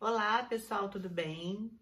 Olá, 0.00 0.44
pessoal, 0.44 0.88
tudo 0.88 1.10
bem? 1.10 1.72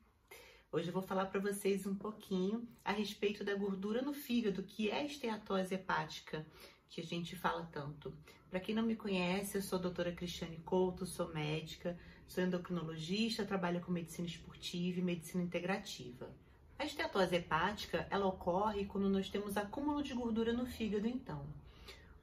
Hoje 0.73 0.89
eu 0.89 0.93
vou 0.95 1.03
falar 1.03 1.27
para 1.27 1.39
vocês 1.39 1.87
um 1.87 1.95
pouquinho 1.95 2.67
a 2.83 2.91
respeito 2.91 3.45
da 3.45 3.55
gordura 3.55 4.01
no 4.01 4.15
fígado, 4.15 4.63
que 4.63 4.91
é 4.91 5.01
a 5.01 5.05
esteatose 5.05 5.75
hepática, 5.75 6.47
que 6.89 7.03
a 7.03 7.05
gente 7.05 7.37
fala 7.37 7.69
tanto. 7.71 8.17
Para 8.49 8.59
quem 8.59 8.75
não 8.75 8.83
me 8.83 8.97
conhece, 8.97 9.59
eu 9.59 9.63
sou 9.63 9.79
a 9.79 9.83
doutora 9.83 10.13
Cristiane 10.13 10.57
Couto, 10.65 11.05
sou 11.05 11.29
médica, 11.35 11.99
sou 12.27 12.43
endocrinologista, 12.43 13.45
trabalho 13.45 13.83
com 13.83 13.93
medicina 13.93 14.27
esportiva 14.27 14.99
e 14.99 15.03
medicina 15.03 15.45
integrativa. 15.45 16.35
A 16.79 16.87
esteatose 16.87 17.37
hepática, 17.37 18.07
ela 18.09 18.25
ocorre 18.25 18.87
quando 18.87 19.11
nós 19.11 19.29
temos 19.29 19.59
acúmulo 19.59 20.03
de 20.03 20.15
gordura 20.15 20.55
no 20.55 20.65
fígado, 20.65 21.07
então. 21.07 21.47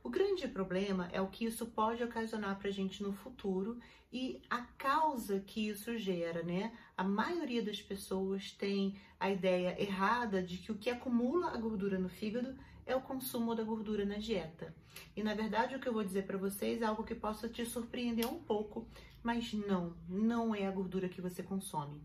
O 0.04 0.10
grande 0.10 0.50
problema 0.50 1.08
é 1.14 1.22
o 1.22 1.30
que 1.30 1.46
isso 1.46 1.66
pode 1.68 2.04
ocasionar 2.04 2.60
para 2.60 2.68
a 2.68 2.72
gente 2.72 3.02
no 3.02 3.14
futuro 3.14 3.80
e 4.12 4.42
a 4.50 4.62
causa 4.78 5.40
que 5.40 5.70
isso 5.70 5.98
gera, 5.98 6.44
né? 6.44 6.78
A 6.98 7.06
maioria 7.06 7.64
das 7.64 7.82
pessoas 7.82 8.52
tem 8.52 9.00
a 9.18 9.32
ideia 9.32 9.82
errada 9.82 10.44
de 10.44 10.58
que 10.58 10.74
o 10.74 10.78
que 10.78 10.90
acumula 10.90 11.52
a 11.52 11.58
gordura 11.58 11.98
no 11.98 12.10
fígado 12.10 12.54
é 12.86 12.94
o 12.94 13.02
consumo 13.02 13.56
da 13.56 13.64
gordura 13.64 14.04
na 14.04 14.18
dieta. 14.18 14.76
E 15.16 15.24
na 15.24 15.34
verdade, 15.34 15.74
o 15.74 15.80
que 15.80 15.88
eu 15.88 15.94
vou 15.94 16.04
dizer 16.04 16.28
para 16.28 16.38
vocês 16.38 16.82
é 16.82 16.86
algo 16.86 17.06
que 17.06 17.16
possa 17.16 17.48
te 17.48 17.66
surpreender 17.66 18.28
um 18.28 18.44
pouco, 18.44 18.86
mas 19.24 19.54
não, 19.54 19.96
não 20.10 20.54
é 20.54 20.68
a 20.68 20.72
gordura 20.72 21.08
que 21.08 21.22
você 21.22 21.42
consome. 21.42 22.04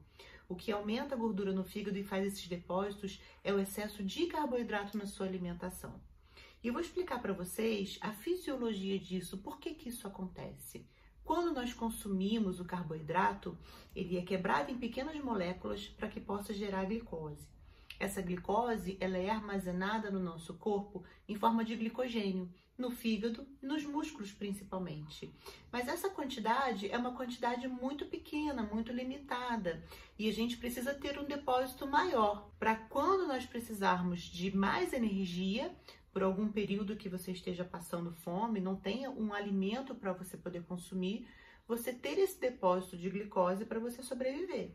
O 0.49 0.55
que 0.55 0.71
aumenta 0.71 1.17
a 1.17 1.19
gordura 1.19 1.53
no 1.53 1.65
fígado 1.65 1.99
e 1.99 2.05
faz 2.05 2.25
esses 2.25 2.47
depósitos 2.47 3.21
é 3.43 3.53
o 3.53 3.59
excesso 3.59 4.05
de 4.05 4.27
carboidrato 4.27 4.97
na 4.97 5.05
sua 5.05 5.27
alimentação. 5.27 6.01
E 6.63 6.69
eu 6.69 6.73
vou 6.73 6.83
explicar 6.83 7.21
para 7.23 7.33
vocês 7.33 7.99
a 8.01 8.13
fisiologia 8.13 8.99
disso, 8.99 9.39
por 9.39 9.59
que, 9.59 9.75
que 9.75 9.89
isso 9.89 10.07
acontece. 10.07 10.87
Quando 11.23 11.55
nós 11.55 11.73
consumimos 11.73 12.59
o 12.59 12.65
carboidrato, 12.65 13.57
ele 13.95 14.17
é 14.17 14.23
quebrado 14.23 14.73
em 14.73 14.79
pequenas 14.79 15.17
moléculas 15.23 15.87
para 15.87 16.09
que 16.09 16.21
possa 16.21 16.55
gerar 16.55 16.87
glicose. 16.87 17.47
Essa 17.99 18.23
glicose 18.23 18.97
ela 19.01 19.19
é 19.19 19.29
armazenada 19.29 20.11
no 20.11 20.21
nosso 20.21 20.55
corpo 20.55 21.03
em 21.29 21.35
forma 21.35 21.65
de 21.65 21.75
glicogênio, 21.75 22.49
no 22.79 22.93
fígado 22.93 23.45
e 23.61 23.67
nos 23.67 23.85
músculos 23.85 24.31
principalmente. 24.31 25.35
Mas 25.73 25.89
essa 25.89 26.09
quantidade 26.09 26.89
é 26.89 26.97
uma 26.97 27.13
quantidade 27.13 27.67
muito 27.67 28.07
pequena, 28.07 28.63
muito 28.63 28.93
limitada, 28.93 29.83
e 30.17 30.29
a 30.29 30.33
gente 30.33 30.57
precisa 30.57 30.95
ter 30.95 31.19
um 31.19 31.25
depósito 31.25 31.89
maior 31.89 32.49
para 32.59 32.77
quando 32.77 33.27
nós 33.27 33.45
precisarmos 33.45 34.21
de 34.21 34.55
mais 34.57 34.93
energia, 34.93 35.75
por 36.13 36.23
algum 36.23 36.51
período 36.51 36.97
que 36.97 37.09
você 37.09 37.33
esteja 37.33 37.65
passando 37.65 38.13
fome, 38.13 38.61
não 38.61 38.77
tenha 38.77 39.11
um 39.11 39.33
alimento 39.33 39.95
para 39.95 40.13
você 40.13 40.37
poder 40.37 40.63
consumir, 40.63 41.29
você 41.67 41.93
ter 41.93 42.19
esse 42.19 42.41
depósito 42.41 42.97
de 42.97 43.11
glicose 43.11 43.65
para 43.65 43.79
você 43.79 44.03
sobreviver. 44.03 44.75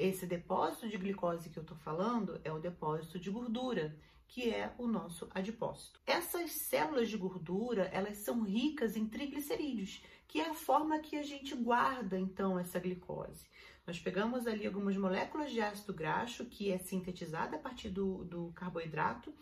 Esse 0.00 0.24
depósito 0.24 0.88
de 0.88 0.96
glicose 0.96 1.50
que 1.50 1.58
eu 1.58 1.62
estou 1.62 1.76
falando 1.76 2.40
é 2.42 2.50
o 2.50 2.58
depósito 2.58 3.18
de 3.18 3.28
gordura, 3.28 3.94
que 4.26 4.48
é 4.48 4.74
o 4.78 4.86
nosso 4.86 5.28
adipócito. 5.34 6.00
Essas 6.06 6.52
células 6.52 7.10
de 7.10 7.18
gordura, 7.18 7.82
elas 7.92 8.16
são 8.16 8.40
ricas 8.40 8.96
em 8.96 9.06
triglicerídeos, 9.06 10.02
que 10.26 10.40
é 10.40 10.48
a 10.48 10.54
forma 10.54 11.00
que 11.00 11.18
a 11.18 11.22
gente 11.22 11.54
guarda 11.54 12.18
então 12.18 12.58
essa 12.58 12.80
glicose. 12.80 13.46
Nós 13.86 14.00
pegamos 14.00 14.46
ali 14.46 14.66
algumas 14.66 14.96
moléculas 14.96 15.52
de 15.52 15.60
ácido 15.60 15.92
graxo, 15.92 16.46
que 16.46 16.72
é 16.72 16.78
sintetizada 16.78 17.56
a 17.56 17.60
partir 17.60 17.90
do, 17.90 18.24
do 18.24 18.52
carboidrato, 18.54 19.34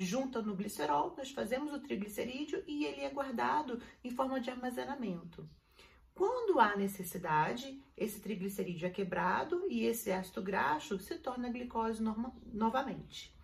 junta 0.00 0.42
no 0.42 0.56
glicerol, 0.56 1.14
nós 1.16 1.30
fazemos 1.30 1.72
o 1.72 1.78
triglicerídeo 1.78 2.64
e 2.66 2.86
ele 2.86 3.02
é 3.02 3.08
guardado 3.08 3.80
em 4.02 4.10
forma 4.10 4.40
de 4.40 4.50
armazenamento. 4.50 5.48
Quando 6.14 6.60
há 6.60 6.76
necessidade, 6.76 7.82
esse 7.96 8.20
triglicerídeo 8.20 8.86
é 8.86 8.90
quebrado 8.90 9.66
e 9.68 9.84
esse 9.84 10.12
ácido 10.12 10.42
graxo 10.42 10.98
se 10.98 11.16
torna 11.16 11.48
glicose 11.48 12.02
novamente. 12.52 13.34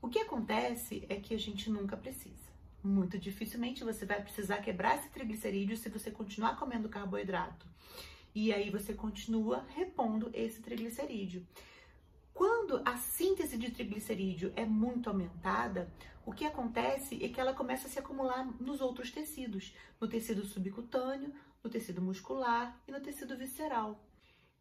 O 0.00 0.08
que 0.08 0.18
acontece 0.18 1.06
é 1.08 1.16
que 1.16 1.34
a 1.34 1.38
gente 1.38 1.70
nunca 1.70 1.96
precisa. 1.96 2.52
Muito 2.82 3.18
dificilmente 3.18 3.84
você 3.84 4.04
vai 4.04 4.20
precisar 4.20 4.58
quebrar 4.58 4.98
esse 4.98 5.08
triglicerídeo 5.08 5.76
se 5.76 5.88
você 5.88 6.10
continuar 6.10 6.58
comendo 6.58 6.88
carboidrato. 6.88 7.66
E 8.34 8.52
aí 8.52 8.70
você 8.70 8.92
continua 8.92 9.64
repondo 9.68 10.30
esse 10.34 10.60
triglicerídeo. 10.60 11.46
Quando 12.34 12.82
a 12.84 12.96
síntese 12.96 13.56
de 13.56 13.70
triglicerídeo 13.70 14.52
é 14.56 14.64
muito 14.64 15.08
aumentada, 15.08 15.92
o 16.24 16.32
que 16.32 16.44
acontece 16.44 17.22
é 17.22 17.28
que 17.28 17.40
ela 17.40 17.52
começa 17.52 17.86
a 17.86 17.90
se 17.90 17.98
acumular 17.98 18.44
nos 18.60 18.80
outros 18.80 19.10
tecidos, 19.10 19.74
no 20.00 20.08
tecido 20.08 20.44
subcutâneo, 20.44 21.32
no 21.62 21.70
tecido 21.70 22.02
muscular 22.02 22.80
e 22.86 22.92
no 22.92 23.00
tecido 23.00 23.36
visceral. 23.36 24.04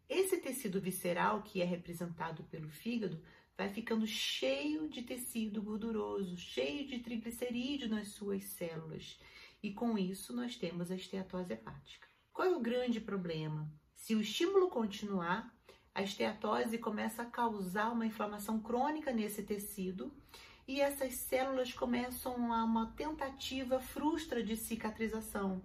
Esse 0.07 0.38
tecido 0.38 0.81
visceral, 0.81 1.41
que 1.41 1.62
é 1.62 1.66
representado 1.66 2.44
pelo 2.44 2.69
fígado, 2.69 3.22
vai 3.57 3.69
ficando 3.69 4.06
cheio 4.06 4.89
de 4.89 5.01
tecido 5.01 5.61
gorduroso, 5.61 6.38
cheio 6.38 6.85
de 6.88 7.00
triglicerídeo 7.00 7.90
nas 7.90 8.09
suas 8.09 8.44
células. 8.44 9.19
E 9.63 9.72
com 9.72 9.97
isso 9.97 10.35
nós 10.35 10.56
temos 10.56 10.91
a 10.91 10.95
esteatose 10.95 11.53
hepática. 11.53 12.07
Qual 12.34 12.47
é 12.47 12.56
o 12.56 12.59
grande 12.59 13.00
problema? 13.00 13.72
Se 13.95 14.16
o 14.16 14.22
estímulo 14.22 14.69
continuar, 14.69 15.56
a 15.94 16.01
esteatose 16.01 16.78
começa 16.78 17.22
a 17.22 17.25
causar 17.25 17.91
uma 17.91 18.06
inflamação 18.06 18.59
crônica 18.59 19.11
nesse 19.11 19.44
tecido 19.44 20.11
e 20.67 20.79
essas 20.81 21.13
células 21.13 21.73
começam 21.73 22.51
a 22.53 22.63
uma 22.63 22.94
tentativa 22.94 23.79
frustra 23.79 24.44
de 24.44 24.56
cicatrização. 24.56 25.61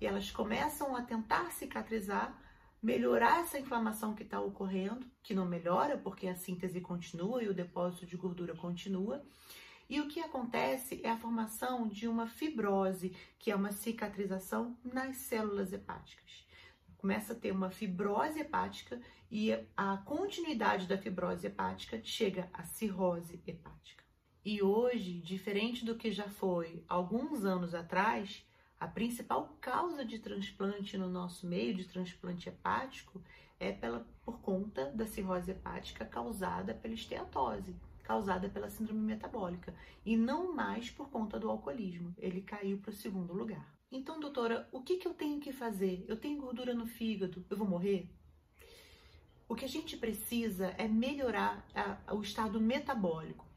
E 0.00 0.06
elas 0.06 0.30
começam 0.30 0.94
a 0.94 1.02
tentar 1.02 1.50
cicatrizar, 1.52 2.36
melhorar 2.82 3.40
essa 3.40 3.58
inflamação 3.58 4.14
que 4.14 4.22
está 4.22 4.40
ocorrendo, 4.40 5.06
que 5.22 5.34
não 5.34 5.46
melhora 5.46 5.98
porque 5.98 6.28
a 6.28 6.34
síntese 6.34 6.80
continua 6.80 7.42
e 7.42 7.48
o 7.48 7.54
depósito 7.54 8.06
de 8.06 8.16
gordura 8.16 8.54
continua. 8.54 9.24
E 9.88 10.00
o 10.00 10.08
que 10.08 10.20
acontece 10.20 11.00
é 11.02 11.10
a 11.10 11.16
formação 11.16 11.88
de 11.88 12.06
uma 12.06 12.26
fibrose, 12.26 13.16
que 13.38 13.50
é 13.50 13.56
uma 13.56 13.72
cicatrização 13.72 14.76
nas 14.84 15.16
células 15.16 15.72
hepáticas 15.72 16.48
começa 16.98 17.32
a 17.32 17.36
ter 17.36 17.52
uma 17.52 17.70
fibrose 17.70 18.40
hepática 18.40 19.00
e 19.30 19.52
a 19.76 19.96
continuidade 19.98 20.86
da 20.86 20.98
fibrose 20.98 21.46
hepática 21.46 22.00
chega 22.02 22.50
à 22.52 22.64
cirrose 22.64 23.40
hepática. 23.46 24.04
E 24.44 24.62
hoje, 24.62 25.20
diferente 25.20 25.84
do 25.84 25.94
que 25.94 26.10
já 26.10 26.28
foi 26.28 26.84
alguns 26.88 27.44
anos 27.44 27.74
atrás, 27.74 28.44
a 28.80 28.86
principal 28.86 29.56
causa 29.60 30.04
de 30.04 30.18
transplante 30.18 30.96
no 30.96 31.08
nosso 31.08 31.46
meio, 31.46 31.74
de 31.74 31.84
transplante 31.84 32.48
hepático, 32.48 33.20
é 33.58 33.72
pela, 33.72 34.06
por 34.24 34.40
conta 34.40 34.86
da 34.92 35.06
cirrose 35.06 35.50
hepática 35.50 36.04
causada 36.04 36.74
pela 36.74 36.94
esteatose, 36.94 37.74
causada 38.04 38.48
pela 38.48 38.70
síndrome 38.70 39.00
metabólica, 39.00 39.74
e 40.06 40.16
não 40.16 40.54
mais 40.54 40.90
por 40.90 41.10
conta 41.10 41.38
do 41.38 41.50
alcoolismo. 41.50 42.14
Ele 42.16 42.40
caiu 42.40 42.78
para 42.78 42.90
o 42.90 42.94
segundo 42.94 43.32
lugar. 43.32 43.66
Então, 43.90 44.20
doutora, 44.20 44.68
o 44.70 44.82
que, 44.82 44.98
que 44.98 45.08
eu 45.08 45.14
tenho 45.14 45.40
que 45.40 45.52
fazer? 45.52 46.04
Eu 46.06 46.16
tenho 46.16 46.40
gordura 46.40 46.74
no 46.74 46.86
fígado, 46.86 47.44
eu 47.48 47.56
vou 47.56 47.66
morrer? 47.66 48.08
O 49.48 49.54
que 49.54 49.64
a 49.64 49.68
gente 49.68 49.96
precisa 49.96 50.74
é 50.76 50.86
melhorar 50.86 51.66
a, 51.74 52.14
o 52.14 52.20
estado 52.20 52.60
metabólico. 52.60 53.47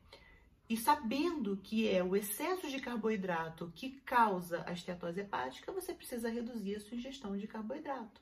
E 0.71 0.77
sabendo 0.77 1.57
que 1.57 1.89
é 1.89 2.01
o 2.01 2.15
excesso 2.15 2.69
de 2.69 2.79
carboidrato 2.79 3.69
que 3.75 3.89
causa 4.05 4.63
a 4.65 4.71
esteatose 4.71 5.19
hepática, 5.19 5.69
você 5.69 5.93
precisa 5.93 6.29
reduzir 6.29 6.77
a 6.77 6.79
sua 6.79 6.95
ingestão 6.95 7.35
de 7.35 7.45
carboidrato. 7.45 8.21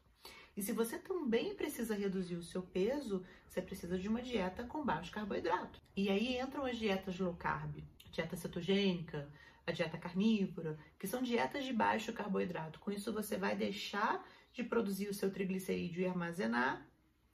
E 0.58 0.64
se 0.64 0.72
você 0.72 0.98
também 0.98 1.54
precisa 1.54 1.94
reduzir 1.94 2.38
o 2.38 2.42
seu 2.42 2.64
peso, 2.64 3.24
você 3.48 3.62
precisa 3.62 4.00
de 4.00 4.08
uma 4.08 4.20
dieta 4.20 4.64
com 4.64 4.84
baixo 4.84 5.12
carboidrato. 5.12 5.80
E 5.96 6.10
aí 6.10 6.40
entram 6.40 6.66
as 6.66 6.76
dietas 6.76 7.20
low 7.20 7.36
carb, 7.36 7.84
dieta 8.12 8.36
cetogênica, 8.36 9.30
a 9.68 9.72
dieta 9.72 10.00
carnívora, 10.00 10.76
que 10.98 11.06
são 11.06 11.22
dietas 11.22 11.64
de 11.64 11.72
baixo 11.72 12.12
carboidrato. 12.14 12.80
Com 12.80 12.92
isso, 12.92 13.14
você 13.14 13.38
vai 13.38 13.56
deixar 13.56 14.28
de 14.52 14.64
produzir 14.64 15.08
o 15.08 15.14
seu 15.14 15.32
triglicerídeo 15.32 16.02
e 16.02 16.08
armazenar 16.08 16.84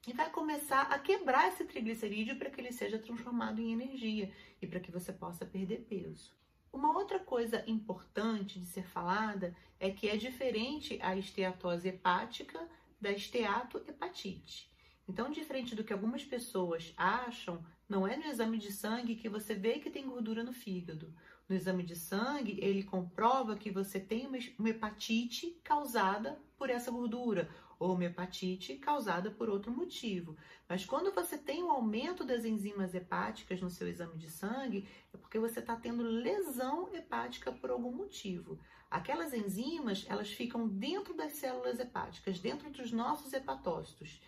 e 0.07 0.13
vai 0.13 0.29
começar 0.29 0.83
a 0.83 0.99
quebrar 0.99 1.47
esse 1.47 1.65
triglicerídeo 1.65 2.37
para 2.37 2.49
que 2.49 2.61
ele 2.61 2.71
seja 2.71 2.99
transformado 2.99 3.59
em 3.59 3.71
energia 3.71 4.31
e 4.61 4.67
para 4.67 4.79
que 4.79 4.91
você 4.91 5.11
possa 5.11 5.45
perder 5.45 5.85
peso. 5.89 6.33
Uma 6.71 6.95
outra 6.95 7.19
coisa 7.19 7.63
importante 7.67 8.59
de 8.59 8.65
ser 8.65 8.85
falada 8.85 9.55
é 9.79 9.89
que 9.89 10.09
é 10.09 10.17
diferente 10.17 10.99
a 11.01 11.15
esteatose 11.15 11.87
hepática 11.87 12.67
da 12.99 13.11
esteatohepatite. 13.11 14.69
Então, 15.07 15.31
diferente 15.31 15.75
do 15.75 15.83
que 15.83 15.93
algumas 15.93 16.23
pessoas 16.23 16.93
acham, 16.97 17.63
não 17.87 18.07
é 18.07 18.17
no 18.17 18.25
exame 18.25 18.57
de 18.57 18.71
sangue 18.71 19.15
que 19.15 19.29
você 19.29 19.53
vê 19.53 19.79
que 19.79 19.89
tem 19.89 20.07
gordura 20.07 20.43
no 20.43 20.51
fígado 20.51 21.13
no 21.47 21.55
exame 21.55 21.83
de 21.83 21.95
sangue, 21.95 22.59
ele 22.61 22.83
comprova 22.83 23.55
que 23.55 23.71
você 23.71 23.99
tem 23.99 24.27
uma 24.27 24.69
hepatite 24.69 25.59
causada 25.63 26.39
por 26.57 26.69
essa 26.69 26.89
gordura 26.89 27.49
ou 27.77 27.93
uma 27.93 28.05
hepatite 28.05 28.75
causada 28.75 29.29
por 29.29 29.49
outro 29.49 29.71
motivo. 29.71 30.35
Mas 30.67 30.85
quando 30.85 31.13
você 31.13 31.37
tem 31.37 31.63
um 31.63 31.71
aumento 31.71 32.23
das 32.23 32.45
enzimas 32.45 32.95
hepáticas 32.95 33.61
no 33.61 33.69
seu 33.69 33.87
exame 33.87 34.17
de 34.17 34.29
sangue, 34.29 34.87
é 35.13 35.17
porque 35.17 35.39
você 35.39 35.59
está 35.59 35.75
tendo 35.75 36.03
lesão 36.03 36.93
hepática 36.93 37.51
por 37.51 37.69
algum 37.69 37.91
motivo. 37.91 38.57
Aquelas 38.89 39.33
enzimas, 39.33 40.05
elas 40.07 40.31
ficam 40.31 40.67
dentro 40.67 41.13
das 41.13 41.33
células 41.33 41.79
hepáticas, 41.79 42.39
dentro 42.39 42.69
dos 42.71 42.91
nossos 42.91 43.33
hepatócitos. 43.33 44.21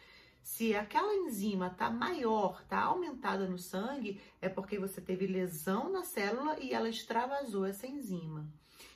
Se 0.48 0.74
aquela 0.74 1.14
enzima 1.14 1.68
está 1.68 1.90
maior, 1.90 2.62
está 2.64 2.80
aumentada 2.80 3.50
no 3.50 3.60
sangue, 3.60 4.20
é 4.42 4.48
porque 4.48 4.80
você 4.80 5.02
teve 5.02 5.28
lesão 5.28 5.92
na 5.92 6.06
célula 6.06 6.58
e 6.58 6.74
ela 6.74 6.88
extravasou 6.88 7.66
essa 7.66 7.86
enzima. 7.86 8.50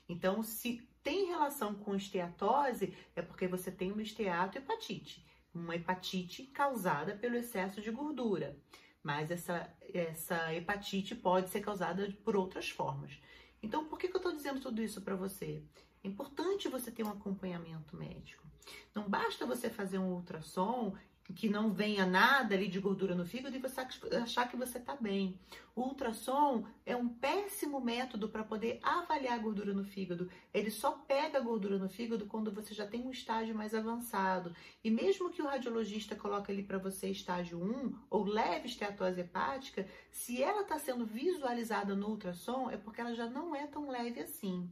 Então, 0.07 0.41
se 0.41 0.81
tem 1.03 1.27
relação 1.27 1.75
com 1.75 1.93
esteatose, 1.93 2.95
é 3.13 3.21
porque 3.21 3.49
você 3.49 3.69
tem 3.69 3.91
uma 3.91 4.01
esteatohepatite, 4.01 5.27
uma 5.53 5.75
hepatite 5.75 6.43
causada 6.43 7.17
pelo 7.17 7.35
excesso 7.35 7.81
de 7.81 7.91
gordura. 7.91 8.57
Mas 9.03 9.29
essa, 9.29 9.69
essa 9.93 10.55
hepatite 10.55 11.13
pode 11.13 11.49
ser 11.49 11.59
causada 11.59 12.09
por 12.23 12.37
outras 12.37 12.69
formas. 12.69 13.19
Então, 13.61 13.83
por 13.85 13.99
que, 13.99 14.07
que 14.07 14.15
eu 14.15 14.19
estou 14.19 14.33
dizendo 14.33 14.61
tudo 14.61 14.81
isso 14.81 15.01
para 15.01 15.17
você? 15.17 15.61
É 16.01 16.07
importante 16.07 16.69
você 16.69 16.89
ter 16.89 17.03
um 17.03 17.11
acompanhamento 17.11 17.97
médico. 17.97 18.49
Não 18.95 19.09
basta 19.09 19.45
você 19.45 19.69
fazer 19.69 19.97
um 19.97 20.13
ultrassom 20.13 20.95
que 21.31 21.49
não 21.49 21.71
venha 21.71 22.05
nada 22.05 22.55
ali 22.55 22.67
de 22.67 22.79
gordura 22.79 23.15
no 23.15 23.25
fígado 23.25 23.55
e 23.55 23.59
você 23.59 23.81
achar 24.21 24.49
que 24.49 24.57
você 24.57 24.77
está 24.77 24.95
bem. 24.95 25.39
O 25.73 25.83
ultrassom 25.83 26.65
é 26.85 26.95
um 26.95 27.07
péssimo 27.07 27.79
método 27.79 28.27
para 28.27 28.43
poder 28.43 28.79
avaliar 28.83 29.35
a 29.35 29.41
gordura 29.41 29.73
no 29.73 29.85
fígado. 29.85 30.29
Ele 30.53 30.69
só 30.69 30.91
pega 30.91 31.37
a 31.37 31.41
gordura 31.41 31.77
no 31.77 31.87
fígado 31.87 32.25
quando 32.25 32.51
você 32.51 32.73
já 32.73 32.85
tem 32.85 33.01
um 33.01 33.11
estágio 33.11 33.55
mais 33.55 33.73
avançado. 33.73 34.53
E 34.83 34.91
mesmo 34.91 35.29
que 35.29 35.41
o 35.41 35.47
radiologista 35.47 36.15
coloque 36.15 36.51
ali 36.51 36.63
para 36.63 36.77
você 36.77 37.09
estágio 37.09 37.57
1 37.63 37.95
ou 38.09 38.25
leve 38.25 38.67
esteatose 38.67 39.21
hepática, 39.21 39.87
se 40.11 40.43
ela 40.43 40.61
está 40.61 40.77
sendo 40.77 41.05
visualizada 41.05 41.95
no 41.95 42.09
ultrassom, 42.09 42.69
é 42.69 42.77
porque 42.77 42.99
ela 42.99 43.15
já 43.15 43.27
não 43.27 43.55
é 43.55 43.65
tão 43.65 43.89
leve 43.89 44.19
assim 44.19 44.69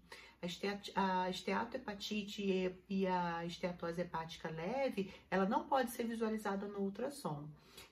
a 0.96 1.30
esteatohepatite 1.30 2.74
e 2.90 3.08
a 3.08 3.46
esteatose 3.46 4.02
hepática 4.02 4.50
leve, 4.50 5.12
ela 5.30 5.46
não 5.46 5.68
pode 5.68 5.92
ser 5.92 6.06
visualizada 6.06 6.68
no 6.68 6.80
ultrassom. 6.80 7.48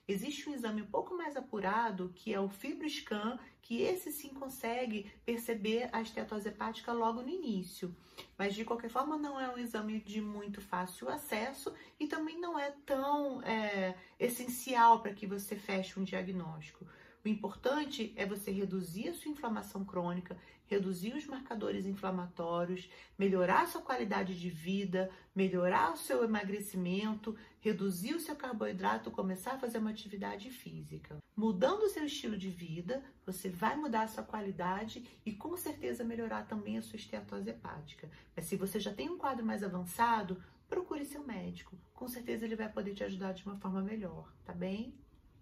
Existe 0.06 0.48
um 0.48 0.54
exame 0.54 0.80
um 0.80 0.86
pouco 0.86 1.14
mais 1.14 1.36
apurado, 1.36 2.10
que 2.14 2.32
é 2.32 2.40
o 2.40 2.48
FibroScan, 2.48 3.38
que 3.60 3.82
esse 3.82 4.10
sim 4.10 4.30
consegue 4.30 5.12
perceber 5.24 5.90
a 5.92 6.00
esteatose 6.00 6.48
hepática 6.48 6.92
logo 6.92 7.20
no 7.20 7.28
início. 7.28 7.94
Mas 8.38 8.54
de 8.54 8.64
qualquer 8.64 8.88
forma, 8.88 9.18
não 9.18 9.38
é 9.38 9.48
um 9.52 9.58
exame 9.58 10.00
de 10.00 10.22
muito 10.22 10.62
fácil 10.62 11.10
acesso 11.10 11.74
e 12.00 12.06
também 12.06 12.40
não 12.40 12.58
é 12.58 12.70
tão 12.86 13.42
é, 13.42 13.94
essencial 14.18 15.00
para 15.00 15.12
que 15.12 15.26
você 15.26 15.54
feche 15.54 16.00
um 16.00 16.04
diagnóstico. 16.04 16.86
O 17.28 17.30
importante 17.30 18.10
é 18.16 18.24
você 18.24 18.50
reduzir 18.50 19.10
a 19.10 19.12
sua 19.12 19.30
inflamação 19.30 19.84
crônica, 19.84 20.34
reduzir 20.66 21.14
os 21.14 21.26
marcadores 21.26 21.84
inflamatórios, 21.84 22.88
melhorar 23.18 23.64
a 23.64 23.66
sua 23.66 23.82
qualidade 23.82 24.40
de 24.40 24.48
vida, 24.48 25.10
melhorar 25.36 25.92
o 25.92 25.98
seu 25.98 26.24
emagrecimento, 26.24 27.36
reduzir 27.60 28.14
o 28.14 28.20
seu 28.20 28.34
carboidrato, 28.34 29.10
começar 29.10 29.52
a 29.52 29.58
fazer 29.58 29.76
uma 29.76 29.90
atividade 29.90 30.48
física. 30.50 31.18
Mudando 31.36 31.82
o 31.82 31.90
seu 31.90 32.06
estilo 32.06 32.38
de 32.38 32.48
vida, 32.48 33.04
você 33.26 33.50
vai 33.50 33.76
mudar 33.76 34.04
a 34.04 34.08
sua 34.08 34.22
qualidade 34.22 35.06
e 35.26 35.30
com 35.30 35.54
certeza 35.54 36.02
melhorar 36.02 36.46
também 36.46 36.78
a 36.78 36.82
sua 36.82 36.96
esteatose 36.96 37.50
hepática. 37.50 38.10
Mas 38.34 38.46
se 38.46 38.56
você 38.56 38.80
já 38.80 38.94
tem 38.94 39.10
um 39.10 39.18
quadro 39.18 39.44
mais 39.44 39.62
avançado, 39.62 40.42
procure 40.66 41.04
seu 41.04 41.22
médico. 41.26 41.76
Com 41.92 42.08
certeza 42.08 42.46
ele 42.46 42.56
vai 42.56 42.72
poder 42.72 42.94
te 42.94 43.04
ajudar 43.04 43.32
de 43.32 43.44
uma 43.44 43.58
forma 43.58 43.82
melhor, 43.82 44.32
tá 44.46 44.54
bem? 44.54 44.94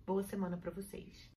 Boa 0.04 0.24
semana 0.24 0.56
para 0.56 0.72
vocês. 0.72 1.30